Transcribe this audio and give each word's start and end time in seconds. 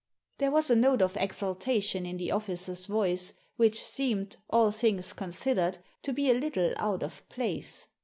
There 0.39 0.49
was 0.49 0.71
a 0.71 0.75
note 0.75 1.03
of 1.03 1.15
exultation 1.15 2.07
in 2.07 2.17
the 2.17 2.31
officer's 2.31 2.87
voice 2.87 3.33
which 3.57 3.79
seemed, 3.83 4.35
all 4.49 4.71
things 4.71 5.13
considered, 5.13 5.77
to 6.01 6.11
be 6.11 6.31
a 6.31 6.39
little 6.39 6.73
out 6.77 7.03
of 7.03 7.29
place. 7.29 7.85